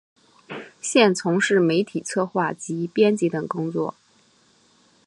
[0.81, 3.93] 现从事媒体策划及编辑等工作。